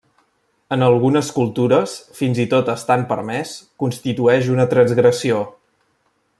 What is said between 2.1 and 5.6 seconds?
fins i tot estant permès, constitueix una transgressió.